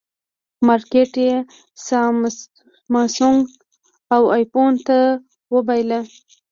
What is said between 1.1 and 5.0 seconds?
یې سامسونګ او ایفون ته